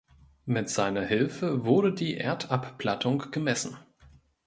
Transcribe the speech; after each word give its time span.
Mit 0.47 0.67
seiner 0.67 1.03
Hilfe 1.05 1.63
wurde 1.63 1.93
die 1.93 2.15
Erdabplattung 2.17 3.31
vermessen. 3.31 3.77